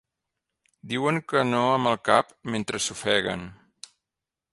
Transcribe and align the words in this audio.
Diuen 0.93 1.19
que 1.33 1.43
no 1.49 1.59
amb 1.73 1.89
el 1.91 1.97
cap 2.09 2.31
mentre 2.55 2.81
s'ofeguen. 2.87 3.45